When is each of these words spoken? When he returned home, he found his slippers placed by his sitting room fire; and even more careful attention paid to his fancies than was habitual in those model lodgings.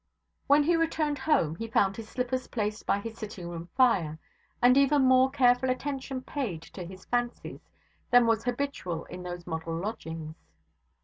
When 0.47 0.63
he 0.63 0.75
returned 0.75 1.19
home, 1.19 1.57
he 1.57 1.67
found 1.67 1.95
his 1.95 2.09
slippers 2.09 2.47
placed 2.47 2.87
by 2.87 3.01
his 3.01 3.19
sitting 3.19 3.47
room 3.47 3.69
fire; 3.77 4.17
and 4.59 4.75
even 4.75 5.03
more 5.03 5.29
careful 5.29 5.69
attention 5.69 6.23
paid 6.23 6.63
to 6.63 6.83
his 6.83 7.05
fancies 7.05 7.61
than 8.09 8.25
was 8.25 8.45
habitual 8.45 9.05
in 9.05 9.21
those 9.21 9.45
model 9.45 9.75
lodgings. 9.75 10.33